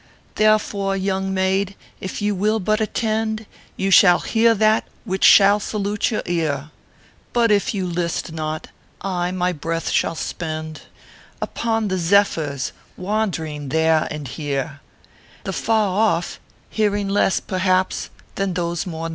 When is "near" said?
19.07-19.09